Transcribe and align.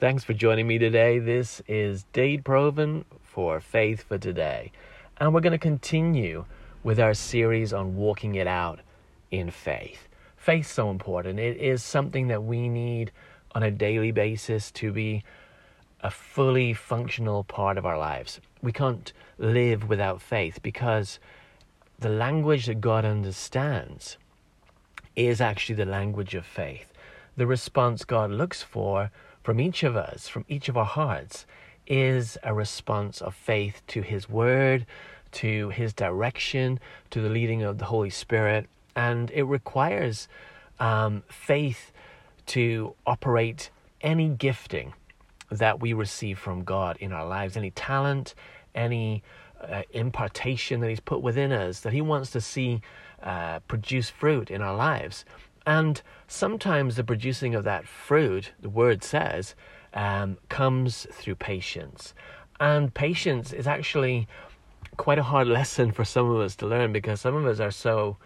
Thanks 0.00 0.22
for 0.22 0.32
joining 0.32 0.68
me 0.68 0.78
today. 0.78 1.18
This 1.18 1.60
is 1.66 2.04
Dade 2.12 2.44
Proven 2.44 3.04
for 3.20 3.58
Faith 3.58 4.04
for 4.04 4.16
Today. 4.16 4.70
And 5.16 5.34
we're 5.34 5.40
going 5.40 5.50
to 5.50 5.58
continue 5.58 6.44
with 6.84 7.00
our 7.00 7.14
series 7.14 7.72
on 7.72 7.96
walking 7.96 8.36
it 8.36 8.46
out 8.46 8.78
in 9.32 9.50
faith. 9.50 10.06
Faith's 10.36 10.70
so 10.70 10.90
important. 10.90 11.40
It 11.40 11.56
is 11.56 11.82
something 11.82 12.28
that 12.28 12.44
we 12.44 12.68
need 12.68 13.10
on 13.56 13.64
a 13.64 13.72
daily 13.72 14.12
basis 14.12 14.70
to 14.70 14.92
be 14.92 15.24
a 16.00 16.12
fully 16.12 16.74
functional 16.74 17.42
part 17.42 17.76
of 17.76 17.84
our 17.84 17.98
lives. 17.98 18.38
We 18.62 18.70
can't 18.70 19.12
live 19.36 19.88
without 19.88 20.22
faith 20.22 20.60
because 20.62 21.18
the 21.98 22.08
language 22.08 22.66
that 22.66 22.80
God 22.80 23.04
understands 23.04 24.16
is 25.16 25.40
actually 25.40 25.74
the 25.74 25.86
language 25.86 26.36
of 26.36 26.46
faith. 26.46 26.92
The 27.36 27.48
response 27.48 28.04
God 28.04 28.30
looks 28.30 28.62
for 28.62 29.10
from 29.48 29.60
each 29.60 29.82
of 29.82 29.96
us, 29.96 30.28
from 30.28 30.44
each 30.46 30.68
of 30.68 30.76
our 30.76 30.84
hearts, 30.84 31.46
is 31.86 32.36
a 32.42 32.52
response 32.52 33.22
of 33.22 33.34
faith 33.34 33.80
to 33.86 34.02
His 34.02 34.28
Word, 34.28 34.84
to 35.32 35.70
His 35.70 35.94
direction, 35.94 36.78
to 37.08 37.22
the 37.22 37.30
leading 37.30 37.62
of 37.62 37.78
the 37.78 37.86
Holy 37.86 38.10
Spirit. 38.10 38.66
And 38.94 39.30
it 39.30 39.44
requires 39.44 40.28
um, 40.78 41.22
faith 41.28 41.92
to 42.48 42.94
operate 43.06 43.70
any 44.02 44.28
gifting 44.28 44.92
that 45.50 45.80
we 45.80 45.94
receive 45.94 46.38
from 46.38 46.62
God 46.62 46.98
in 47.00 47.14
our 47.14 47.26
lives, 47.26 47.56
any 47.56 47.70
talent, 47.70 48.34
any 48.74 49.22
uh, 49.66 49.80
impartation 49.92 50.80
that 50.80 50.90
He's 50.90 51.00
put 51.00 51.22
within 51.22 51.52
us 51.52 51.80
that 51.80 51.94
He 51.94 52.02
wants 52.02 52.32
to 52.32 52.42
see 52.42 52.82
uh, 53.22 53.60
produce 53.60 54.10
fruit 54.10 54.50
in 54.50 54.60
our 54.60 54.76
lives. 54.76 55.24
And 55.68 56.00
sometimes 56.26 56.96
the 56.96 57.04
producing 57.04 57.54
of 57.54 57.62
that 57.64 57.86
fruit, 57.86 58.52
the 58.58 58.70
word 58.70 59.04
says, 59.04 59.54
um, 59.92 60.38
comes 60.48 61.06
through 61.12 61.34
patience. 61.34 62.14
And 62.58 62.94
patience 62.94 63.52
is 63.52 63.66
actually 63.66 64.26
quite 64.96 65.18
a 65.18 65.22
hard 65.22 65.46
lesson 65.58 65.92
for 65.92 66.06
some 66.06 66.30
of 66.30 66.40
us 66.40 66.56
to 66.56 66.66
learn 66.66 66.90
because 66.90 67.20
some 67.20 67.34
of 67.34 67.44
us 67.44 67.60
are 67.60 67.70
so 67.70 68.16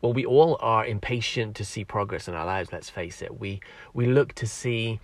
well 0.00 0.12
we 0.12 0.26
all 0.26 0.58
are 0.60 0.84
impatient 0.84 1.54
to 1.56 1.64
see 1.64 1.84
progress 1.84 2.26
in 2.26 2.34
our 2.34 2.44
lives 2.44 2.72
let's 2.72 2.90
face 2.90 3.22
it. 3.22 3.38
We 3.38 3.60
we 3.92 4.06
look 4.06 4.32
to 4.34 4.46
see 4.46 4.98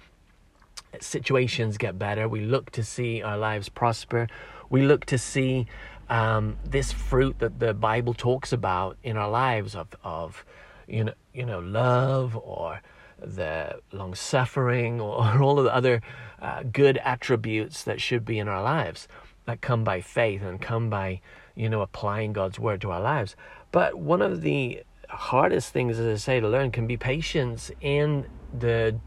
situations 0.99 1.79
get 1.79 2.01
better. 2.01 2.29
We 2.29 2.41
look 2.41 2.73
to 2.73 2.83
see 2.83 3.23
our 3.23 3.39
lives 3.39 3.69
prosper. 3.69 4.27
We 4.71 4.83
look 4.83 5.05
to 5.07 5.19
see 5.19 5.67
um, 6.09 6.57
this 6.65 6.91
fruit 6.91 7.39
that 7.39 7.61
the 7.61 7.75
bible 7.75 8.13
talks 8.13 8.53
about 8.53 8.97
in 9.05 9.17
our 9.17 9.31
lives 9.31 9.77
of 9.77 9.87
of 10.03 10.45
you 10.91 11.05
know 11.05 11.15
you 11.33 11.47
know 11.47 11.61
love 11.61 12.37
or 12.37 12.81
the 13.19 13.79
long 13.93 14.15
suffering 14.15 15.01
or, 15.01 15.43
all 15.43 15.59
of 15.59 15.65
the 15.65 15.75
other 15.75 16.01
uh, 16.41 16.63
good 16.73 16.99
attributes 16.99 17.85
that 17.85 18.01
should 18.01 18.25
be 18.25 18.39
in 18.39 18.49
our 18.49 18.63
lives 18.63 19.09
that 19.47 19.61
come 19.61 19.85
by 19.85 20.01
faith 20.01 20.43
and 20.43 20.61
come 20.61 20.91
by, 20.91 21.21
you 21.55 21.69
know, 21.69 21.81
applying 21.83 22.33
God's 22.33 22.59
word 22.59 22.81
to 22.83 22.91
our 22.91 23.01
lives. 23.01 23.37
But 23.73 23.99
one 23.99 24.23
of 24.23 24.43
the 24.43 24.83
hardest 25.09 25.73
things, 25.73 25.99
as 25.99 26.07
I 26.07 26.17
say, 26.17 26.41
to 26.41 26.49
learn 26.49 26.71
can 26.71 26.87
be 26.87 26.97
patience 26.97 27.71
in 27.81 28.27
the 28.57 28.99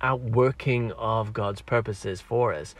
outworking 0.00 0.92
of 0.92 1.32
God's 1.32 1.62
purposes 1.62 2.20
for 2.20 2.52
us. 2.52 2.74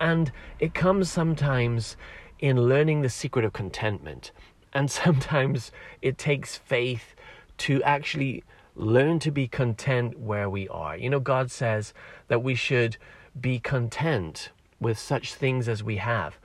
And 0.00 0.32
it 0.58 0.72
comes 0.74 1.10
sometimes 1.10 1.96
in 2.38 2.56
learning 2.56 3.02
the 3.02 3.10
secret 3.10 3.44
of 3.44 3.52
contentment. 3.52 4.32
And 4.72 4.90
sometimes 5.02 5.72
it 6.00 6.16
takes 6.16 6.56
faith 6.56 7.14
to 7.62 7.82
actually 7.84 8.42
learn 8.74 9.20
to 9.20 9.30
be 9.30 9.46
content 9.46 10.18
where 10.18 10.50
we 10.50 10.68
are. 10.68 10.96
You 10.96 11.10
know, 11.10 11.20
God 11.20 11.50
says 11.50 11.94
that 12.26 12.42
we 12.42 12.56
should 12.56 12.96
be 13.40 13.60
content 13.60 14.50
with 14.80 14.98
such 14.98 15.34
things 15.34 15.68
as 15.68 15.82
we 15.82 15.96
have. 15.98 16.38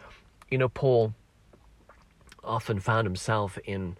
You 0.52 0.60
know, 0.60 0.70
Paul 0.70 1.16
often 2.44 2.80
found 2.80 3.08
himself 3.08 3.58
in 3.66 3.98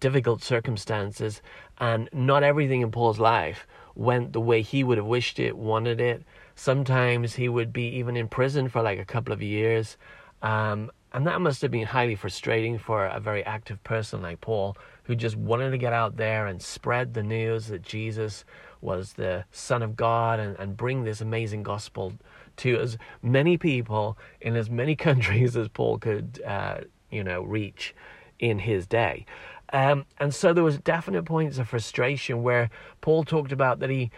difficult 0.00 0.42
circumstances, 0.42 1.40
and 1.78 2.08
not 2.12 2.42
everything 2.42 2.80
in 2.80 2.90
Paul's 2.90 3.20
life 3.20 3.64
went 3.94 4.32
the 4.32 4.40
way 4.40 4.60
he 4.60 4.82
would 4.82 4.98
have 4.98 5.06
wished 5.06 5.38
it, 5.38 5.56
wanted 5.56 6.00
it. 6.00 6.24
Sometimes 6.56 7.34
he 7.34 7.48
would 7.48 7.72
be 7.72 7.86
even 7.96 8.16
in 8.16 8.26
prison 8.26 8.68
for 8.68 8.82
like 8.82 8.98
a 8.98 9.04
couple 9.04 9.32
of 9.32 9.40
years. 9.40 9.96
Um, 10.42 10.90
and 11.12 11.26
that 11.26 11.40
must 11.40 11.62
have 11.62 11.70
been 11.70 11.86
highly 11.86 12.16
frustrating 12.16 12.76
for 12.76 13.06
a 13.06 13.20
very 13.20 13.44
active 13.44 13.82
person 13.84 14.20
like 14.20 14.40
Paul, 14.40 14.76
who 15.06 15.14
just 15.14 15.36
wanted 15.36 15.70
to 15.70 15.78
get 15.78 15.92
out 15.92 16.16
there 16.16 16.46
and 16.46 16.60
spread 16.60 17.14
the 17.14 17.22
news 17.22 17.68
that 17.68 17.82
Jesus 17.82 18.44
was 18.80 19.14
the 19.14 19.44
Son 19.50 19.82
of 19.82 19.96
God 19.96 20.38
and, 20.38 20.56
and 20.58 20.76
bring 20.76 21.04
this 21.04 21.20
amazing 21.20 21.62
gospel 21.62 22.12
to 22.58 22.78
as 22.78 22.98
many 23.22 23.56
people 23.56 24.18
in 24.40 24.56
as 24.56 24.70
many 24.70 24.96
countries 25.08 25.56
as 25.56 25.68
Paul 25.68 25.98
could, 25.98 26.42
uh, 26.46 26.78
you 27.10 27.24
know, 27.24 27.42
reach 27.42 27.94
in 28.38 28.58
his 28.58 28.86
day. 28.86 29.26
Um, 29.72 30.06
and 30.18 30.34
so 30.34 30.52
there 30.52 30.64
was 30.64 30.78
definite 30.78 31.24
points 31.24 31.58
of 31.58 31.68
frustration 31.68 32.42
where 32.42 32.70
Paul 33.00 33.24
talked 33.24 33.52
about 33.52 33.80
that 33.80 33.90
he 33.90 34.10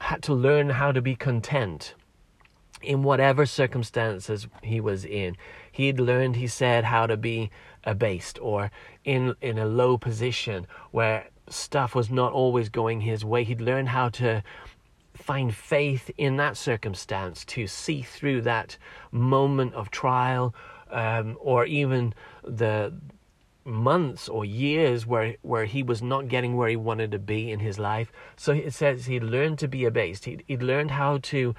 had 0.00 0.22
to 0.24 0.34
learn 0.34 0.70
how 0.70 0.92
to 0.92 1.00
be 1.00 1.16
content 1.16 1.94
in 2.82 3.02
whatever 3.02 3.46
circumstances 3.46 4.46
he 4.62 4.80
was 4.80 5.04
in. 5.04 5.36
He'd 5.72 5.98
learned, 6.00 6.36
he 6.36 6.46
said, 6.46 6.84
how 6.84 7.06
to 7.06 7.16
be 7.16 7.50
abased 7.84 8.38
or 8.40 8.70
in 9.04 9.34
in 9.40 9.58
a 9.58 9.66
low 9.66 9.96
position 9.96 10.66
where 10.90 11.28
stuff 11.48 11.94
was 11.94 12.10
not 12.10 12.32
always 12.32 12.68
going 12.68 13.00
his 13.00 13.24
way. 13.24 13.44
He'd 13.44 13.60
learned 13.60 13.88
how 13.88 14.08
to 14.10 14.42
find 15.14 15.54
faith 15.54 16.10
in 16.18 16.36
that 16.36 16.56
circumstance, 16.56 17.44
to 17.46 17.66
see 17.66 18.02
through 18.02 18.42
that 18.42 18.76
moment 19.10 19.74
of 19.74 19.90
trial, 19.90 20.54
um, 20.90 21.36
or 21.40 21.64
even 21.64 22.14
the 22.44 22.92
months 23.64 24.28
or 24.28 24.44
years 24.44 25.06
where 25.06 25.34
where 25.42 25.64
he 25.64 25.82
was 25.82 26.00
not 26.00 26.28
getting 26.28 26.56
where 26.56 26.68
he 26.68 26.76
wanted 26.76 27.10
to 27.10 27.18
be 27.18 27.50
in 27.50 27.58
his 27.58 27.78
life. 27.78 28.12
So 28.36 28.52
it 28.52 28.72
says 28.72 29.06
he 29.06 29.18
learned 29.18 29.58
to 29.58 29.68
be 29.68 29.84
abased. 29.84 30.24
He 30.24 30.38
he 30.46 30.56
learned 30.56 30.92
how 30.92 31.18
to, 31.18 31.54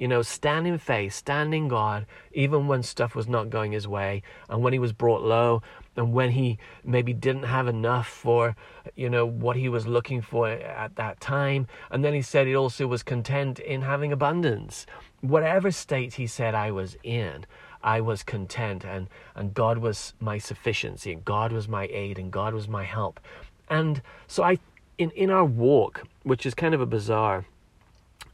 you 0.00 0.08
know, 0.08 0.22
stand 0.22 0.66
in 0.66 0.78
faith, 0.78 1.12
stand 1.12 1.54
in 1.54 1.68
God, 1.68 2.06
even 2.32 2.66
when 2.66 2.82
stuff 2.82 3.14
was 3.14 3.28
not 3.28 3.50
going 3.50 3.72
his 3.72 3.86
way, 3.86 4.22
and 4.48 4.62
when 4.62 4.72
he 4.72 4.78
was 4.78 4.94
brought 4.94 5.22
low, 5.22 5.62
and 5.94 6.14
when 6.14 6.30
he 6.30 6.58
maybe 6.82 7.12
didn't 7.12 7.42
have 7.42 7.68
enough 7.68 8.08
for, 8.08 8.56
you 8.96 9.10
know, 9.10 9.26
what 9.26 9.56
he 9.56 9.68
was 9.68 9.86
looking 9.86 10.22
for 10.22 10.48
at 10.48 10.96
that 10.96 11.20
time. 11.20 11.66
And 11.90 12.02
then 12.02 12.14
he 12.14 12.22
said 12.22 12.46
he 12.46 12.56
also 12.56 12.86
was 12.86 13.02
content 13.02 13.58
in 13.58 13.82
having 13.82 14.10
abundance. 14.10 14.86
Whatever 15.20 15.70
state 15.70 16.14
he 16.14 16.26
said 16.26 16.54
I 16.54 16.70
was 16.70 16.96
in, 17.02 17.44
I 17.82 18.00
was 18.00 18.22
content 18.22 18.84
and, 18.84 19.08
and 19.34 19.52
God 19.52 19.78
was 19.78 20.14
my 20.18 20.38
sufficiency 20.38 21.12
and 21.12 21.24
God 21.24 21.52
was 21.52 21.68
my 21.68 21.86
aid 21.92 22.18
and 22.18 22.32
God 22.32 22.54
was 22.54 22.68
my 22.68 22.84
help. 22.84 23.20
And 23.68 24.00
so 24.26 24.42
I 24.42 24.58
in, 24.96 25.10
in 25.10 25.30
our 25.30 25.44
walk, 25.44 26.02
which 26.22 26.46
is 26.46 26.54
kind 26.54 26.74
of 26.74 26.80
a 26.80 26.86
bizarre 26.86 27.44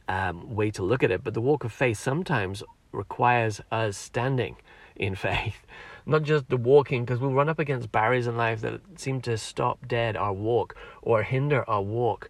um, 0.07 0.55
way 0.55 0.71
to 0.71 0.83
look 0.83 1.03
at 1.03 1.11
it, 1.11 1.23
but 1.23 1.33
the 1.33 1.41
walk 1.41 1.63
of 1.63 1.71
faith 1.71 1.97
sometimes 1.97 2.63
requires 2.91 3.61
us 3.71 3.97
standing 3.97 4.57
in 4.95 5.15
faith, 5.27 5.65
not 6.05 6.23
just 6.23 6.49
the 6.49 6.57
walking, 6.57 7.05
because 7.05 7.19
we'll 7.19 7.33
run 7.33 7.49
up 7.49 7.59
against 7.59 7.91
barriers 7.91 8.27
in 8.27 8.37
life 8.37 8.61
that 8.61 8.81
seem 8.95 9.21
to 9.21 9.37
stop 9.37 9.87
dead 9.87 10.15
our 10.15 10.33
walk 10.33 10.75
or 11.01 11.23
hinder 11.23 11.67
our 11.69 11.81
walk. 11.81 12.29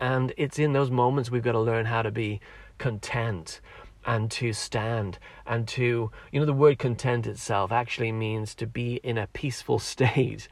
And 0.00 0.32
it's 0.36 0.58
in 0.58 0.72
those 0.72 0.90
moments 0.90 1.30
we've 1.30 1.42
got 1.42 1.52
to 1.52 1.60
learn 1.60 1.86
how 1.86 2.02
to 2.02 2.10
be 2.10 2.40
content 2.78 3.60
and 4.04 4.30
to 4.32 4.52
stand 4.52 5.18
and 5.46 5.68
to, 5.68 6.10
you 6.32 6.40
know, 6.40 6.46
the 6.46 6.52
word 6.52 6.78
content 6.78 7.26
itself 7.26 7.70
actually 7.70 8.10
means 8.10 8.54
to 8.56 8.66
be 8.66 8.96
in 9.04 9.16
a 9.16 9.28
peaceful 9.28 9.78
state. 9.92 10.48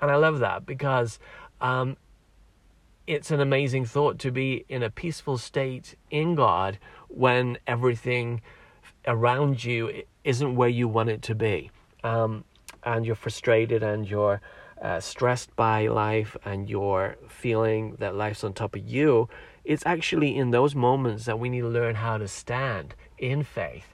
And 0.00 0.10
I 0.10 0.16
love 0.16 0.38
that 0.40 0.66
because 0.66 1.18
um, 1.60 1.96
it's 3.06 3.30
an 3.30 3.40
amazing 3.40 3.84
thought 3.84 4.18
to 4.20 4.30
be 4.30 4.64
in 4.68 4.82
a 4.82 4.90
peaceful 4.90 5.38
state 5.38 5.94
in 6.10 6.34
God 6.34 6.78
when 7.08 7.58
everything 7.66 8.40
around 9.06 9.64
you 9.64 10.02
isn't 10.24 10.56
where 10.56 10.68
you 10.68 10.88
want 10.88 11.10
it 11.10 11.22
to 11.22 11.34
be. 11.34 11.70
Um, 12.02 12.44
and 12.82 13.06
you're 13.06 13.14
frustrated 13.14 13.82
and 13.82 14.08
you're 14.08 14.40
uh, 14.82 15.00
stressed 15.00 15.54
by 15.56 15.86
life 15.86 16.36
and 16.44 16.68
you're 16.68 17.16
feeling 17.28 17.96
that 17.98 18.14
life's 18.14 18.44
on 18.44 18.52
top 18.52 18.76
of 18.76 18.86
you 18.86 19.28
it's 19.64 19.84
actually 19.86 20.36
in 20.36 20.50
those 20.50 20.74
moments 20.74 21.24
that 21.24 21.38
we 21.38 21.48
need 21.48 21.62
to 21.62 21.68
learn 21.68 21.94
how 21.94 22.18
to 22.18 22.28
stand 22.28 22.94
in 23.18 23.42
faith 23.42 23.93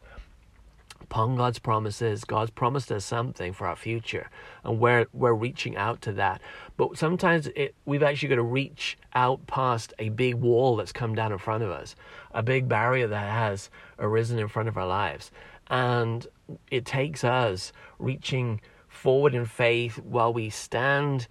upon 1.11 1.35
God's 1.35 1.59
promises. 1.59 2.25
God's 2.25 2.53
promised 2.53 2.93
us 2.93 3.05
something 3.05 3.53
for 3.53 3.67
our 3.67 3.75
future, 3.75 4.31
and 4.63 4.79
we're 4.79 5.07
we're 5.13 5.35
reaching 5.35 5.77
out 5.77 6.01
to 6.03 6.13
that. 6.13 6.41
But 6.77 6.97
sometimes 6.97 7.49
it, 7.57 7.75
we've 7.85 8.05
actually 8.05 8.29
got 8.29 8.37
to 8.37 8.43
reach 8.43 8.97
out 9.15 9.45
past 9.49 9.93
a 9.99 10.11
big 10.11 10.37
wall 10.37 10.77
that's 10.77 10.93
come 10.93 11.17
down 11.17 11.33
in 11.33 11.39
front 11.39 11.65
of 11.65 11.71
us, 11.71 11.97
a 12.33 12.45
big 12.45 12.69
barrier 12.69 13.09
that 13.09 13.29
has 13.29 13.71
arisen 13.99 14.39
in 14.39 14.47
front 14.47 14.69
of 14.69 14.77
our 14.77 14.87
lives, 14.87 15.33
and 15.69 16.29
it 16.71 16.85
takes 16.85 17.25
us 17.25 17.73
reaching 17.99 18.61
forward 18.87 19.35
in 19.35 19.47
faith 19.47 19.99
while 19.99 20.33
we 20.33 20.49
stand 20.49 21.27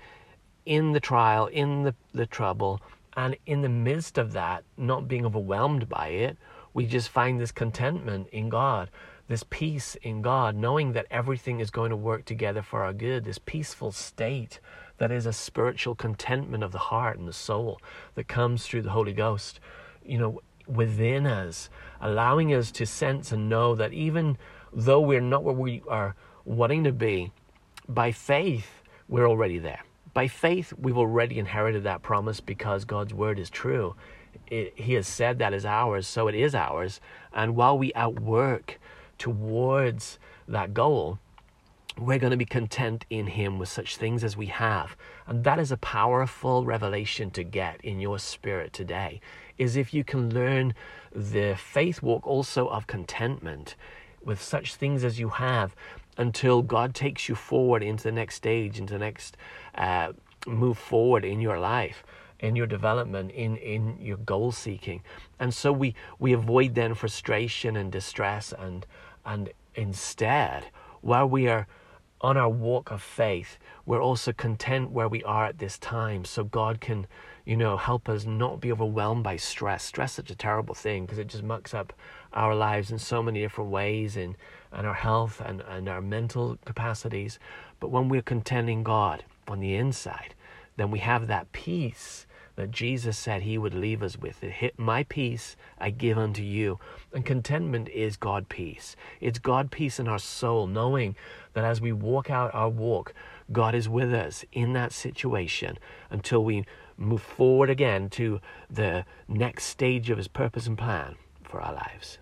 in 0.65 0.91
the 0.91 0.99
trial, 0.99 1.47
in 1.47 1.83
the, 1.83 1.95
the 2.13 2.25
trouble, 2.25 2.81
and 3.15 3.37
in 3.45 3.61
the 3.61 3.69
midst 3.69 4.17
of 4.17 4.33
that, 4.33 4.63
not 4.77 5.07
being 5.07 5.25
overwhelmed 5.25 5.87
by 5.87 6.09
it, 6.09 6.37
we 6.73 6.85
just 6.85 7.09
find 7.09 7.39
this 7.39 7.51
contentment 7.51 8.27
in 8.31 8.49
God, 8.49 8.89
this 9.29 9.43
peace 9.49 9.95
in 10.01 10.23
God, 10.23 10.55
knowing 10.55 10.93
that 10.93 11.05
everything 11.09 11.59
is 11.59 11.69
going 11.69 11.91
to 11.91 11.95
work 11.95 12.25
together 12.25 12.63
for 12.63 12.83
our 12.83 12.91
good, 12.91 13.23
this 13.23 13.37
peaceful 13.37 13.91
state 13.91 14.59
that 14.97 15.11
is 15.11 15.27
a 15.27 15.31
spiritual 15.31 15.93
contentment 15.95 16.63
of 16.63 16.71
the 16.71 16.79
heart 16.79 17.17
and 17.17 17.27
the 17.27 17.33
soul 17.33 17.79
that 18.15 18.27
comes 18.27 18.65
through 18.65 18.81
the 18.81 18.89
Holy 18.89 19.13
Ghost, 19.13 19.59
you 20.03 20.17
know, 20.17 20.41
within 20.67 21.27
us, 21.27 21.69
allowing 22.01 22.53
us 22.53 22.71
to 22.71 22.87
sense 22.87 23.31
and 23.31 23.47
know 23.47 23.75
that 23.75 23.93
even 23.93 24.35
though 24.73 24.99
we're 24.99 25.21
not 25.21 25.43
where 25.43 25.53
we 25.53 25.83
are 25.87 26.15
wanting 26.43 26.83
to 26.83 26.91
be, 26.91 27.31
by 27.87 28.11
faith, 28.11 28.81
we're 29.07 29.29
already 29.29 29.59
there. 29.59 29.83
By 30.13 30.27
faith, 30.27 30.73
we've 30.75 30.97
already 30.97 31.37
inherited 31.37 31.83
that 31.83 32.01
promise 32.01 32.39
because 32.39 32.83
God's 32.83 33.13
word 33.13 33.37
is 33.37 33.51
true. 33.51 33.95
It, 34.47 34.73
he 34.75 34.95
has 34.95 35.07
said 35.07 35.37
that 35.37 35.53
is 35.53 35.65
ours, 35.65 36.07
so 36.07 36.27
it 36.27 36.35
is 36.35 36.55
ours. 36.55 36.99
And 37.31 37.55
while 37.55 37.77
we 37.77 37.93
outwork 37.93 38.79
towards 39.19 40.17
that 40.47 40.73
goal, 40.73 41.19
we're 41.97 42.17
going 42.17 42.31
to 42.31 42.37
be 42.37 42.45
content 42.45 43.05
in 43.09 43.27
Him 43.27 43.59
with 43.59 43.69
such 43.69 43.97
things 43.97 44.23
as 44.23 44.35
we 44.35 44.47
have. 44.47 44.95
And 45.27 45.43
that 45.43 45.59
is 45.59 45.71
a 45.71 45.77
powerful 45.77 46.65
revelation 46.65 47.29
to 47.31 47.43
get 47.43 47.83
in 47.83 47.99
your 47.99 48.17
spirit 48.17 48.73
today. 48.73 49.21
Is 49.57 49.75
if 49.75 49.93
you 49.93 50.03
can 50.03 50.33
learn 50.33 50.73
the 51.13 51.55
faith 51.55 52.01
walk 52.01 52.25
also 52.25 52.67
of 52.67 52.87
contentment 52.87 53.75
with 54.23 54.41
such 54.41 54.75
things 54.75 55.03
as 55.03 55.19
you 55.19 55.29
have 55.29 55.75
until 56.17 56.61
God 56.61 56.95
takes 56.95 57.29
you 57.29 57.35
forward 57.35 57.83
into 57.83 58.03
the 58.03 58.11
next 58.11 58.35
stage, 58.35 58.79
into 58.79 58.93
the 58.93 58.99
next 58.99 59.37
uh, 59.75 60.13
move 60.47 60.77
forward 60.77 61.25
in 61.25 61.41
your 61.41 61.59
life 61.59 62.03
in 62.39 62.55
your 62.55 62.67
development 62.67 63.31
in 63.31 63.57
in 63.57 63.97
your 63.99 64.17
goal 64.17 64.51
seeking 64.51 65.01
and 65.39 65.53
so 65.53 65.71
we 65.71 65.93
we 66.19 66.33
avoid 66.33 66.73
then 66.73 66.93
frustration 66.93 67.75
and 67.75 67.91
distress 67.91 68.53
and 68.57 68.85
and 69.29 69.51
instead 69.75 70.65
while 71.01 71.29
we 71.29 71.47
are 71.47 71.67
on 72.21 72.35
our 72.35 72.49
walk 72.49 72.91
of 72.91 73.01
faith, 73.01 73.57
we're 73.85 74.01
also 74.01 74.33
content 74.33 74.91
where 74.91 75.07
we 75.07 75.23
are 75.23 75.45
at 75.45 75.59
this 75.59 75.77
time 75.77 76.25
so 76.25 76.43
God 76.43 76.81
can, 76.81 77.07
you 77.45 77.55
know, 77.55 77.77
help 77.77 78.09
us 78.09 78.25
not 78.25 78.59
be 78.59 78.71
overwhelmed 78.71 79.23
by 79.23 79.37
stress. 79.37 79.83
Stress 79.83 80.11
is 80.11 80.15
such 80.15 80.31
a 80.31 80.35
terrible 80.35 80.75
thing 80.75 81.05
because 81.05 81.19
it 81.19 81.27
just 81.27 81.43
mucks 81.43 81.73
up 81.73 81.93
our 82.33 82.55
lives 82.55 82.91
in 82.91 82.97
so 82.97 83.23
many 83.23 83.39
different 83.39 83.69
ways 83.69 84.17
and, 84.17 84.35
and 84.73 84.85
our 84.85 84.95
health 84.95 85.41
and, 85.45 85.61
and 85.61 85.87
our 85.87 86.01
mental 86.01 86.57
capacities. 86.65 87.39
But 87.79 87.91
when 87.91 88.09
we're 88.09 88.23
content 88.23 88.69
in 88.69 88.83
God 88.83 89.23
on 89.47 89.59
the 89.59 89.75
inside, 89.75 90.33
then 90.75 90.91
we 90.91 90.99
have 90.99 91.27
that 91.27 91.51
peace 91.51 92.25
that 92.59 92.71
Jesus 92.71 93.17
said 93.17 93.43
he 93.43 93.57
would 93.57 93.73
leave 93.73 94.03
us 94.03 94.17
with. 94.17 94.43
It 94.43 94.77
my 94.77 95.03
peace 95.03 95.55
I 95.77 95.91
give 95.91 96.17
unto 96.17 96.41
you. 96.43 96.77
And 97.13 97.25
contentment 97.25 97.87
is 97.87 98.17
God 98.17 98.49
peace. 98.49 98.97
It's 99.21 99.39
God 99.39 99.71
peace 99.71 99.97
in 99.97 100.09
our 100.09 100.19
soul, 100.19 100.67
knowing 100.67 101.15
that 101.53 101.63
as 101.63 101.79
we 101.79 101.93
walk 101.93 102.29
out 102.29 102.53
our 102.53 102.67
walk, 102.67 103.13
God 103.49 103.75
is 103.75 103.87
with 103.87 104.13
us 104.13 104.43
in 104.51 104.73
that 104.73 104.91
situation 104.91 105.79
until 106.09 106.43
we 106.43 106.65
move 106.97 107.21
forward 107.21 107.69
again 107.69 108.09
to 108.09 108.41
the 108.69 109.05
next 109.29 109.63
stage 109.63 110.09
of 110.09 110.17
his 110.17 110.27
purpose 110.27 110.67
and 110.67 110.77
plan 110.77 111.15
for 111.41 111.61
our 111.61 111.73
lives. 111.73 112.17